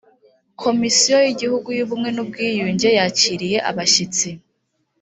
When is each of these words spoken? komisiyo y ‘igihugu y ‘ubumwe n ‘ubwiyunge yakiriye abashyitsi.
komisiyo 0.61 1.15
y 1.25 1.29
‘igihugu 1.33 1.69
y 1.79 1.81
‘ubumwe 1.85 2.09
n 2.11 2.17
‘ubwiyunge 2.23 2.89
yakiriye 2.97 3.57
abashyitsi. 3.69 4.29